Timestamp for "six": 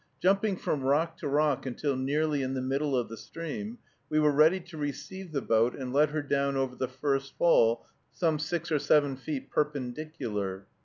8.39-8.71